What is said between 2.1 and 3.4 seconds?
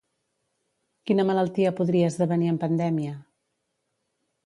esdevenir en pandèmia?